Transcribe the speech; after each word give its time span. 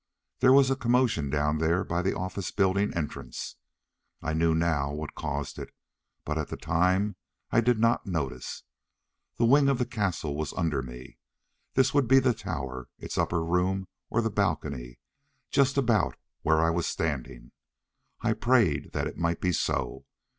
There 0.39 0.51
was 0.51 0.71
a 0.71 0.75
commotion 0.75 1.29
down 1.29 1.59
there 1.59 1.83
by 1.83 2.01
the 2.01 2.17
office 2.17 2.49
building 2.49 2.91
entrance. 2.95 3.57
I 4.19 4.33
know 4.33 4.51
now 4.51 4.91
what 4.91 5.13
caused 5.13 5.59
it, 5.59 5.71
but 6.25 6.39
at 6.39 6.47
the 6.47 6.57
time 6.57 7.17
I 7.51 7.61
did 7.61 7.77
not 7.77 8.07
notice. 8.07 8.63
The 9.37 9.45
wing 9.45 9.69
of 9.69 9.77
the 9.77 9.85
castle 9.85 10.35
was 10.35 10.53
under 10.53 10.81
me. 10.81 11.19
This 11.75 11.93
would 11.93 12.07
be 12.07 12.17
the 12.17 12.33
tower. 12.33 12.87
Its 12.97 13.15
upper 13.15 13.45
room, 13.45 13.87
or 14.09 14.23
the 14.23 14.31
balcony, 14.31 14.97
just 15.51 15.77
about 15.77 16.15
where 16.41 16.61
I 16.63 16.71
was 16.71 16.87
standing. 16.87 17.51
I 18.21 18.33
prayed 18.33 18.93
that 18.93 19.05
it 19.05 19.17
might 19.19 19.39
be 19.39 19.51
so. 19.51 20.05